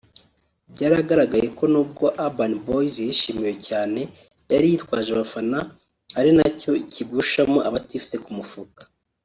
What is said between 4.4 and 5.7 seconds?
yari yitwaje abafana